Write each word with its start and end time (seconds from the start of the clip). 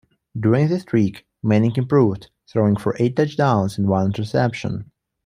During 0.35 0.67
this 0.67 0.81
streak, 0.81 1.27
Manning 1.43 1.75
improved, 1.75 2.31
throwing 2.51 2.75
for 2.75 2.95
eight 2.97 3.15
touchdowns 3.15 3.77
and 3.77 3.87
one 3.87 4.07
interception. 4.07 4.89